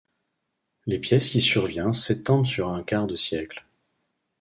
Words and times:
Les 0.87 0.97
pièces 0.97 1.29
qui 1.29 1.39
survient 1.39 1.93
s'étendent 1.93 2.47
sur 2.47 2.69
un 2.69 2.81
quart 2.81 3.05
de 3.05 3.15
siècle. 3.15 3.63